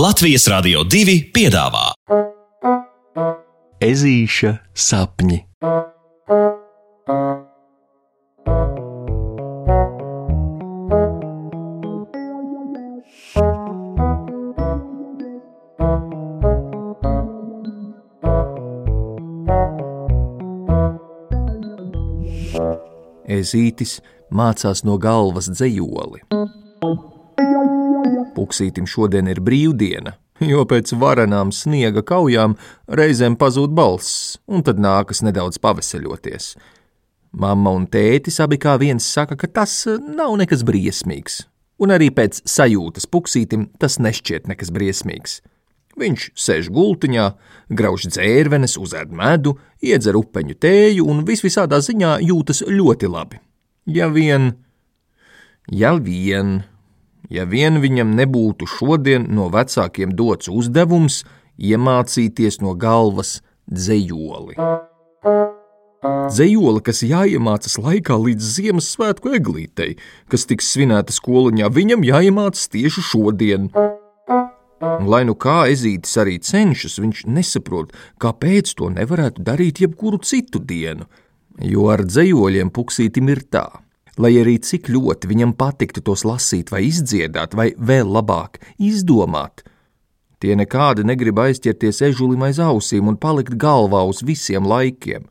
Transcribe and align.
Latvijas 0.00 0.46
Rādio 0.48 0.80
2 0.88 1.14
piedāvā 1.34 1.90
Ezīša 3.84 4.52
sapņi. 4.72 5.40
Ezītis 23.28 23.98
mācās 24.32 24.80
no 24.88 24.96
galvas 24.96 25.52
dzējoli. 25.52 26.24
Puksītim 28.40 28.86
šodien 28.88 29.28
ir 29.28 29.42
brīvdiena, 29.44 30.14
jo 30.52 30.62
pēc 30.64 30.94
varenām 30.96 31.50
sniega 31.52 32.00
kaujām 32.06 32.54
reizēm 32.88 33.36
pazūd 33.36 33.74
balss, 33.76 34.38
un 34.48 34.64
tad 34.64 34.80
nākas 34.80 35.20
nedaudz 35.26 35.60
paveseļoties. 35.60 36.54
Mamma 37.36 37.74
un 37.76 37.84
tētis 37.86 38.40
abi 38.40 38.56
kā 38.58 38.78
viens 38.80 39.04
saka, 39.04 39.36
ka 39.36 39.50
tas 39.60 39.74
nav 40.00 40.38
nekas 40.40 40.64
briesmīgs, 40.64 41.42
un 41.84 41.92
arī 41.92 42.08
pēc 42.16 42.40
sajūtas 42.48 43.06
puksītim 43.12 43.68
tas 43.76 44.00
nešķiet 44.00 44.48
nekas 44.48 44.72
briesmīgs. 44.72 45.42
Viņš 46.00 46.30
sēž 46.38 46.72
gultiņā, 46.72 47.28
grauž 47.76 48.08
dzērvenes, 48.08 48.78
uzēd 48.80 49.12
medu, 49.12 49.58
iedzer 49.84 50.16
upeņu 50.16 50.56
tēju 50.64 51.04
un 51.12 51.26
visvisādā 51.28 51.82
ziņā 51.84 52.16
jūtas 52.24 52.64
ļoti 52.64 53.10
labi. 53.10 53.44
Ja 53.90 54.08
vien, 54.08 54.54
ja 55.68 55.92
vien, 56.00 56.62
ja 57.30 57.46
vien 57.46 57.80
viņam 57.82 58.14
nebūtu 58.18 58.68
šodien 58.68 59.28
no 59.30 59.48
vecākiem 59.52 60.12
dots 60.18 60.50
uzdevums 60.50 61.22
iemācīties 61.60 62.60
no 62.64 62.74
galvas 62.74 63.38
dzējoli. 63.70 64.58
Dzējoli, 66.00 66.80
kas 66.80 67.02
jāiemācās 67.04 67.76
laikā 67.76 68.16
līdz 68.16 68.52
Ziemassvētku 68.56 69.34
eglītei, 69.36 69.96
kas 70.32 70.46
tiks 70.48 70.70
svinēta 70.72 71.12
skoliņā, 71.12 71.68
viņam 71.76 72.06
jāiemācās 72.08 72.70
tieši 72.72 73.04
šodien. 73.04 73.68
Un, 74.80 75.04
lai 75.12 75.26
nu 75.28 75.34
kā 75.36 75.66
ezītis 75.68 76.16
arī 76.22 76.38
cenšas, 76.40 76.96
viņš 77.02 77.26
nesaprot, 77.28 77.92
kāpēc 78.22 78.72
to 78.78 78.88
nevarētu 78.94 79.44
darīt 79.44 79.82
jebkuru 79.84 80.22
citu 80.24 80.62
dienu, 80.64 81.04
jo 81.60 81.90
ar 81.92 82.06
dzējoļiem 82.08 82.72
puksītim 82.72 83.28
ir 83.34 83.44
tā. 83.52 83.66
Lai 84.20 84.34
arī 84.36 84.58
cik 84.60 84.90
ļoti 84.92 85.30
viņam 85.30 85.54
patiktu 85.56 86.02
tos 86.04 86.26
lasīt, 86.28 86.68
vai 86.68 86.82
izdziedāt, 86.90 87.54
vai 87.56 87.70
vēl 87.72 88.10
labāk 88.12 88.58
izdomāt, 88.76 89.62
tie 90.44 90.52
nekādi 90.60 91.06
negrib 91.08 91.40
aizķerties 91.40 92.02
ežulim 92.10 92.44
aiz 92.44 92.60
ausīm 92.60 93.08
un 93.08 93.16
palikt 93.16 93.56
galvā 93.56 94.02
uz 94.10 94.20
visiem 94.20 94.68
laikiem. 94.68 95.24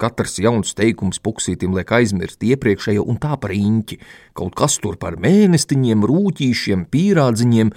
Katrs 0.00 0.38
jauns 0.40 0.72
teikums 0.78 1.20
puksītim 1.20 1.76
liek 1.76 1.92
aizmirst 1.92 2.40
iepriekšējo 2.48 3.04
un 3.04 3.20
tā 3.20 3.36
par 3.36 3.52
īņķi. 3.52 4.00
Kaut 4.38 4.56
kas 4.56 4.80
tur 4.80 4.96
par 4.96 5.18
mēnestiņiem, 5.20 6.08
rūtīšiem, 6.08 6.88
pīrādziņiem. 6.88 7.74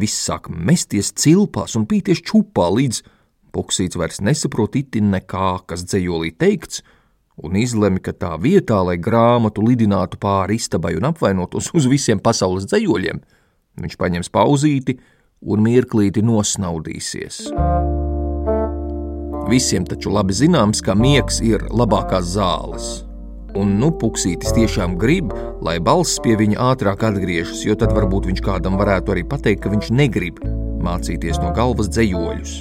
Viss 0.00 0.24
sāk 0.24 0.48
mesties 0.48 1.12
cilpās 1.20 1.76
un 1.76 1.84
pīties 1.90 2.24
čupā, 2.24 2.70
līdz 2.72 3.02
puksīts 3.52 4.00
vairs 4.00 4.22
nesaprot 4.24 4.78
itin 4.80 5.12
nekā, 5.12 5.58
kas 5.68 5.84
dzējolī 5.84 6.32
teikts, 6.40 6.80
un 7.44 7.58
izlemi, 7.58 8.02
ka 8.02 8.12
tā 8.12 8.34
vietā, 8.42 8.80
lai 8.84 8.96
grāmatu 8.98 9.62
lidinātu 9.64 10.18
pāri 10.20 10.58
istabai 10.58 10.96
un 10.98 11.08
apvainotos 11.10 11.70
uz 11.76 11.86
visiem 11.90 12.20
pasaules 12.22 12.66
dzējoļiem, 12.70 13.20
viņš 13.78 13.98
paņems 13.98 14.32
pauzīti 14.34 14.98
un 15.46 15.62
mirklīti 15.62 16.24
nosnaudīsies. 16.26 17.44
Visiem 19.48 19.86
taču 19.88 20.10
labi 20.12 20.34
zināms, 20.36 20.82
ka 20.84 20.96
miegs 20.98 21.38
ir 21.40 21.62
labākās 21.72 22.34
zāles. 22.34 22.88
Un 23.56 23.78
nu 23.80 23.88
puksītis 23.96 24.52
tiešām 24.52 24.98
grib, 25.00 25.32
lai 25.64 25.78
balss 25.80 26.18
pie 26.20 26.34
viņa 26.36 26.58
ātrāk 26.74 27.06
atgriežas, 27.08 27.62
jo 27.64 27.78
tad 27.80 27.94
varbūt 27.96 28.28
viņš 28.28 28.42
kādam 28.44 28.76
varētu 28.76 29.14
arī 29.14 29.24
pateikt, 29.24 29.62
ka 29.64 29.72
viņš 29.72 29.88
negrib 29.96 30.42
mācīties 30.84 31.40
no 31.40 31.54
galvas 31.56 31.88
dzējoļus. 31.94 32.58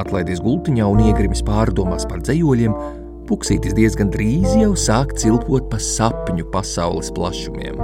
Atlaidies 0.00 0.42
gultiņā 0.42 0.88
un 0.90 1.04
iegrimis 1.06 1.44
pārdomās 1.46 2.06
par 2.10 2.18
dzējoļiem, 2.26 2.74
puksītis 3.30 3.76
diezgan 3.78 4.10
drīz 4.10 4.56
jau 4.58 4.72
sāk 4.74 5.14
cilpot 5.18 5.68
pa 5.70 5.78
sapņu 5.78 6.48
pasaules 6.50 7.12
plašumiem. 7.14 7.78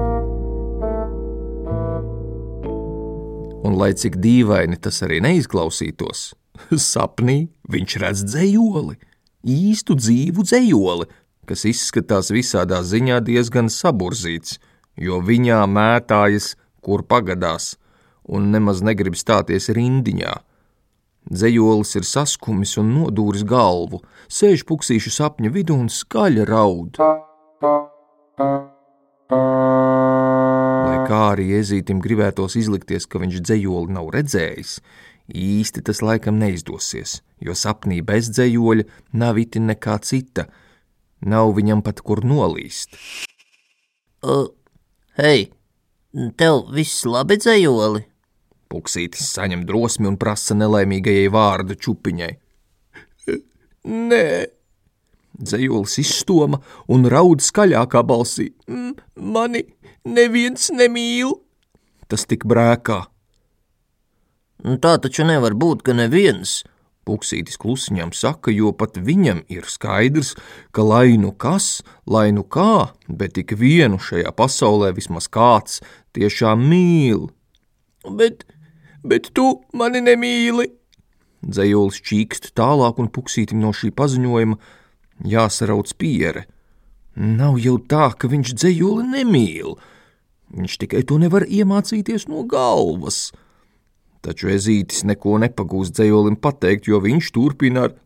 Un 3.66 3.76
lai 3.78 3.92
cik 3.98 4.18
dīvaini 4.22 4.78
tas 4.82 4.98
arī 5.06 5.20
neizklausītos, 5.22 6.32
Sapnī 6.90 7.46
viņš 7.70 7.96
redz 8.02 8.24
dzējoli, 8.26 8.98
īstu 9.46 9.96
dzīvu 9.98 10.46
dzējoli, 10.46 11.08
kas 11.46 11.64
izskatās 11.70 12.32
visādā 12.34 12.82
ziņā 12.82 13.20
diezgan 13.26 13.70
saburzīts, 13.70 14.58
jo 14.98 15.20
viņā 15.22 15.62
mētājas, 15.70 16.54
kur 16.82 17.04
pagadās, 17.06 17.74
un 18.26 18.50
nemaz 18.54 18.82
negrib 18.82 19.18
stāties 19.18 19.70
rindiņā. 19.70 20.34
Dzējolis 21.26 21.96
ir 21.98 22.06
saskumis 22.06 22.76
un 22.78 22.92
nodūris 22.94 23.42
galvu, 23.48 24.02
sēž 24.30 24.62
puksīšu 24.68 25.10
sapņu 25.10 25.50
vidū 25.54 25.74
un 25.74 25.88
skaļi 25.90 26.46
raud. 26.46 27.00
Lai 30.86 31.00
kā 31.08 31.20
arī 31.32 31.50
iezītim 31.58 31.98
gribētos 32.04 32.54
izlikties, 32.60 33.08
ka 33.10 33.18
viņš 33.22 33.42
dzējoli 33.42 33.98
nav 33.98 34.12
redzējis, 34.14 34.78
Īsti 35.26 35.82
tas 35.82 36.02
laikam 36.06 36.38
neizdosies, 36.38 37.20
jo 37.42 37.54
sapnī 37.58 37.98
bez 38.06 38.30
dzējoļa 38.30 38.84
nav 39.18 39.38
itin 39.42 39.66
nekā 39.66 39.98
cita, 40.06 40.46
nav 41.20 41.50
viņam 41.56 41.82
pat 41.82 42.00
kur 42.06 42.22
nolīst. 42.22 42.94
Uh, 44.22 44.46
hei, 45.18 45.50
tev 46.38 46.70
viss 46.70 47.02
labi 47.04 47.40
dzējoli? 47.42 48.04
Puksītis 48.72 49.30
saņem 49.36 49.64
drosmi 49.68 50.10
un 50.10 50.18
prasa 50.18 50.56
nelaimīgajai 50.58 51.30
vārdu 51.32 51.78
čupiņai. 51.78 52.32
Nē, 53.86 54.28
dzējolis 55.38 55.98
izstoma 56.02 56.58
un 56.90 57.06
raud 57.10 57.44
skaļākā 57.44 58.02
balsī. 58.06 58.50
Mani 59.14 59.62
neviens 60.02 60.72
nemīl. 60.74 61.36
Tas 62.10 62.26
tik 62.26 62.46
brēkā 62.46 63.04
tā 64.82 64.96
taču 64.98 65.26
nevar 65.26 65.54
būt, 65.54 65.84
ka 65.86 65.94
neviens. 65.94 66.64
Puksītis 67.06 67.58
klusiņām 67.62 68.10
saka, 68.10 68.50
jo 68.50 68.72
pat 68.74 68.98
viņam 68.98 69.44
ir 69.52 69.68
skaidrs, 69.70 70.34
ka 70.74 70.82
lai 70.82 71.14
nu 71.22 71.30
kas, 71.30 71.84
lai 72.02 72.32
nu 72.34 72.42
kā, 72.42 72.90
bet 73.06 73.36
tik 73.38 73.54
vienu 73.54 74.00
šajā 74.02 74.32
pasaulē 74.34 74.90
vismaz 74.96 75.30
kāds 75.30 75.78
tiešām 76.18 76.66
mīl. 76.66 77.28
Bet, 78.10 78.42
bet 79.08 79.30
tu 79.36 79.46
mani 79.76 80.02
nemīli! 80.04 80.68
Dzējolis 81.46 82.02
čīkst 82.02 82.50
tālāk 82.58 82.98
un 83.02 83.10
puksītim 83.12 83.60
no 83.62 83.70
šī 83.76 83.92
paziņojuma 83.94 84.58
jāsarauc 85.30 85.92
piere. 86.00 86.46
Nav 87.16 87.60
jau 87.62 87.78
tā, 87.80 88.10
ka 88.18 88.28
viņš 88.28 88.54
dzējoli 88.58 89.06
nemīl. 89.14 89.76
Viņš 90.56 90.78
tikai 90.82 91.02
to 91.08 91.18
nevar 91.22 91.46
iemācīties 91.48 92.26
no 92.30 92.44
galvas. 92.48 93.30
Taču 94.26 94.50
ezītis 94.52 95.04
neko 95.06 95.38
nepagūst 95.42 95.96
dzējolim 95.96 96.36
pateikt, 96.42 96.90
jo 96.90 97.00
viņš 97.02 97.30
turpina 97.34 97.86
ar: 97.88 97.96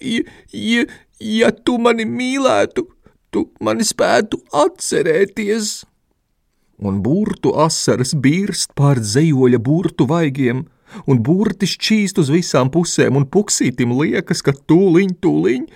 ja, 0.00 0.22
ja, 0.52 0.84
ja 1.20 1.50
tu 1.50 1.78
mani 1.82 2.06
mīlētu, 2.06 2.86
tu 3.32 3.46
mani 3.64 3.86
spētu 3.86 4.42
atcerēties. 4.52 5.72
Un 6.80 7.02
burtu 7.04 7.52
asaras 7.60 8.14
birst 8.16 8.72
pār 8.78 9.02
dzējoļa 9.02 9.58
burtu 9.60 10.06
vaigiem, 10.08 10.64
un 11.06 11.22
burti 11.22 11.68
šķīst 11.68 12.20
uz 12.22 12.30
visām 12.32 12.70
pusēm, 12.72 13.18
un 13.20 13.26
puksītim 13.28 13.92
liekas, 13.98 14.40
ka 14.46 14.54
tūliņ, 14.56 15.16
tūliņ 15.20 15.66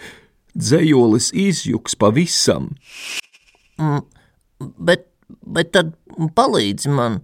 dzējolis 0.55 1.31
izjuks 1.37 1.99
pavisam. 2.01 2.71
Mm, 3.77 4.01
bet, 4.79 5.09
bet 5.29 5.75
tad 5.77 5.93
palīdzi 6.39 6.95
man! 6.95 7.21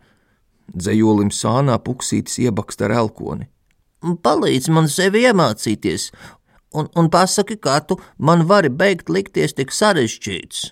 Dzējolim 0.71 1.33
sānā 1.35 1.81
puksītis 1.83 2.37
iebakst 2.45 2.85
ar 2.87 2.93
elkoni. 2.95 3.49
Palīdz 4.01 4.69
man 4.71 4.87
sevi 4.89 5.25
iemācīties, 5.27 6.11
un, 6.79 6.87
un 6.95 7.09
pasaki, 7.11 7.57
kā 7.59 7.81
tu 7.83 7.99
man 8.19 8.47
vari 8.47 8.71
beigt 8.71 9.11
likties 9.11 9.57
tik 9.59 9.75
sarežģīts. 9.75 10.71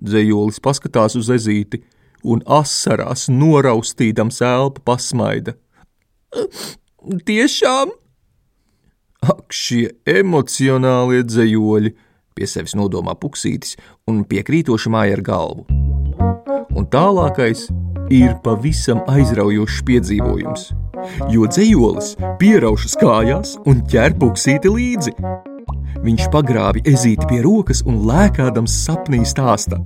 Dzējolis 0.00 0.60
paskatās 0.64 1.16
uz 1.18 1.30
ezīti 1.32 1.82
un 2.24 2.42
asarās 2.48 3.28
noraustīdams 3.32 4.40
elpu 4.44 4.84
pasmaida. 4.84 5.56
Tiešām? 7.28 7.92
Ak, 9.20 9.52
šie 9.52 9.90
emocionālie 10.08 11.20
dzējoļi, 11.28 11.92
pie 12.36 12.48
sevis 12.48 12.72
nodomā 12.78 13.12
puksītis 13.20 13.76
un 14.08 14.22
piekrītoši 14.28 14.92
māja 14.92 15.18
ar 15.18 15.24
galvu. 15.26 15.66
Un 16.70 16.86
tālākais 16.88 17.66
ir 18.10 18.32
pavisam 18.44 19.02
aizraujošs 19.10 19.82
piedzīvojums, 19.86 20.70
jo 21.34 21.46
dzējolis 21.50 22.14
pieraušas 22.40 22.96
kājās 23.00 23.54
un 23.68 23.84
ķer 23.90 24.16
puksīti 24.20 24.72
līdzi. 24.72 25.14
Viņš 26.00 26.30
pagrābi 26.32 26.80
ezīti 26.88 27.26
pie 27.28 27.42
rokas 27.44 27.82
un 27.84 27.98
lēkādams 28.08 28.72
sapnī 28.86 29.18
stāsta. 29.28 29.76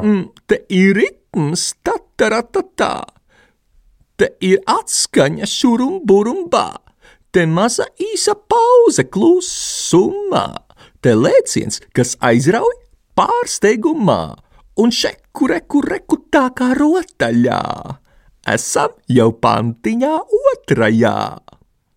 Mm, 0.00 0.22
te 0.48 0.62
ir 0.72 0.96
ritms, 0.96 1.66
tataratatā, 1.84 2.94
te 4.16 4.30
ir 4.40 4.62
atskaņa 4.64 5.48
šurum 5.50 5.98
burumbā, 6.08 6.78
te 7.28 7.44
maza 7.44 7.90
īsa 8.00 8.32
pauze 8.32 9.04
klusumā, 9.04 10.46
te 11.04 11.12
lēciens, 11.12 11.82
kas 11.92 12.16
aizrauj 12.24 12.72
pārsteigumā, 13.20 14.22
un 14.80 14.96
šeku 14.96 15.52
reku 15.52 15.84
reku 15.84 16.22
tā 16.32 16.48
kā 16.56 16.72
rotaļā. 16.80 17.60
Esam 18.48 18.96
jau 19.12 19.28
pantiņā 19.44 20.14
otrajā. 20.54 21.18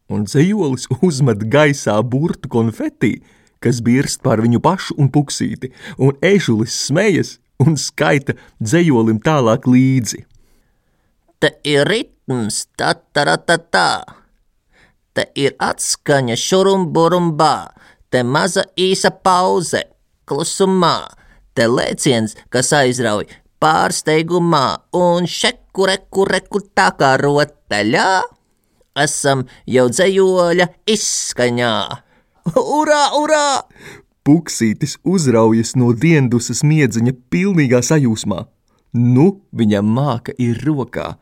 Un 0.08 0.24
dzējolis 0.28 0.88
uzmet 1.04 1.44
gaisā 1.52 1.98
burtu 2.04 2.50
konfeti, 2.52 3.18
kas 3.64 3.82
birst 3.84 4.24
pār 4.24 4.44
viņu 4.46 4.62
pašu 4.64 4.96
un 5.02 5.12
puksīti, 5.12 5.74
un 5.98 6.16
ežulis 6.24 6.76
smejas 6.88 7.38
un 7.64 7.76
skaita 7.80 8.38
dzējolim 8.62 9.20
tālāk 9.24 9.68
līdzi. 9.68 10.24
Te 11.42 11.52
ir 11.68 11.86
ritms, 11.90 12.66
tā 12.78 12.96
tā 13.14 13.36
tā 13.46 13.58
tā. 13.58 13.90
Te 15.14 15.28
ir 15.38 15.58
atskaņa 15.62 16.38
šurumburumbā, 16.38 17.56
te 18.14 18.22
maza 18.24 18.64
īsa 18.78 19.12
pauze, 19.12 19.82
klusumā, 20.30 21.10
te 21.58 21.66
lēciens, 21.66 22.38
kas 22.54 22.72
aizrauj 22.78 23.26
pārsteigumā 23.62 24.66
un 24.98 25.26
šeku 25.26 25.88
reku 25.90 26.26
reku 26.30 26.62
tā 26.78 26.92
kā 26.98 27.16
rotaļā. 27.22 28.37
Esam 28.98 29.46
jau 29.70 29.88
dzējoļa 29.92 30.68
izskaņā. 30.90 31.74
Urā, 32.56 33.04
urā! 33.20 33.48
Puksītis 34.28 34.98
uzraujas 35.08 35.76
no 35.80 35.94
diendusas 35.96 36.64
miedziņa 36.68 37.14
pilnīgā 37.32 37.80
sajūsmā. 37.86 38.42
Nu, 38.98 39.28
viņam 39.56 39.94
māka 39.96 40.36
ir 40.42 40.60
rokā. 40.66 41.14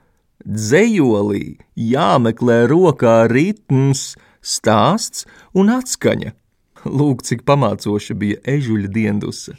Dzējolī 0.45 1.57
jāmeklē 1.75 2.63
rokā 2.69 3.25
ritms, 3.31 4.13
stāsts 4.45 5.25
un 5.57 5.74
atskaņa. 5.74 6.33
Lūk, 6.86 7.25
cik 7.25 7.42
pamācoša 7.50 8.18
bija 8.18 8.42
ežuļa 8.56 8.92
diendusa. 8.94 9.57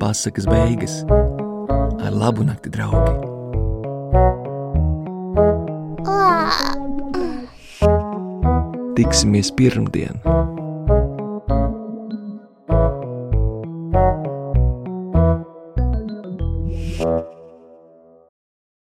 Pasakas 0.00 0.48
beigas 0.48 1.02
ar 2.04 2.12
labu 2.12 2.44
nakti, 2.44 2.72
draugi! 2.72 3.33
Tiksimies 8.94 9.52
pirmdien! 9.52 10.20